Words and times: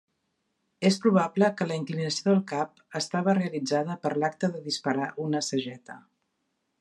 És 0.89 0.95
probable 1.03 1.49
que 1.59 1.67
la 1.71 1.77
inclinació 1.81 2.25
del 2.33 2.41
cap 2.53 2.81
estava 3.01 3.37
realitzada 3.41 3.99
per 4.07 4.13
l'acte 4.23 4.53
de 4.57 4.65
disparar 4.71 5.11
una 5.29 5.43
sageta. 5.53 5.99